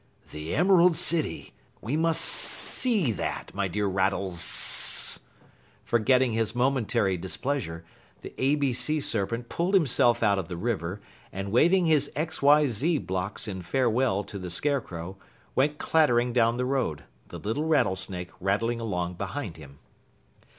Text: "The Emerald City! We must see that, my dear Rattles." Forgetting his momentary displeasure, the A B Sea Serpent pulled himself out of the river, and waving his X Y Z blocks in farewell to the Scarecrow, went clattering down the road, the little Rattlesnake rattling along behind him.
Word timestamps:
"The 0.31 0.55
Emerald 0.55 0.95
City! 0.97 1.53
We 1.79 1.95
must 1.95 2.21
see 2.25 3.11
that, 3.11 3.53
my 3.53 3.67
dear 3.67 3.85
Rattles." 3.85 5.19
Forgetting 5.83 6.31
his 6.31 6.55
momentary 6.55 7.17
displeasure, 7.17 7.85
the 8.23 8.33
A 8.41 8.55
B 8.55 8.73
Sea 8.73 8.99
Serpent 8.99 9.47
pulled 9.47 9.75
himself 9.75 10.23
out 10.23 10.39
of 10.39 10.47
the 10.47 10.57
river, 10.57 11.01
and 11.31 11.51
waving 11.51 11.85
his 11.85 12.11
X 12.15 12.41
Y 12.41 12.65
Z 12.65 12.97
blocks 12.97 13.47
in 13.47 13.61
farewell 13.61 14.23
to 14.23 14.39
the 14.39 14.49
Scarecrow, 14.49 15.17
went 15.53 15.77
clattering 15.77 16.33
down 16.33 16.57
the 16.57 16.65
road, 16.65 17.03
the 17.27 17.37
little 17.37 17.65
Rattlesnake 17.65 18.31
rattling 18.39 18.79
along 18.79 19.13
behind 19.13 19.57
him. 19.57 19.77